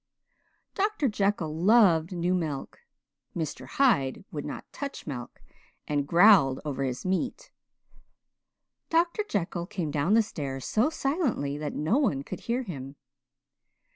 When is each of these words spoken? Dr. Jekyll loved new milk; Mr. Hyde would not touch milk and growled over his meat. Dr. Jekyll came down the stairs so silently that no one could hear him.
Dr. 0.73 1.07
Jekyll 1.07 1.55
loved 1.55 2.11
new 2.11 2.33
milk; 2.33 2.79
Mr. 3.37 3.67
Hyde 3.67 4.25
would 4.31 4.45
not 4.45 4.65
touch 4.73 5.05
milk 5.05 5.43
and 5.87 6.07
growled 6.07 6.59
over 6.65 6.83
his 6.83 7.05
meat. 7.05 7.51
Dr. 8.89 9.21
Jekyll 9.21 9.67
came 9.67 9.91
down 9.91 10.15
the 10.15 10.23
stairs 10.23 10.65
so 10.65 10.89
silently 10.89 11.55
that 11.59 11.75
no 11.75 11.99
one 11.99 12.23
could 12.23 12.39
hear 12.39 12.63
him. 12.63 12.95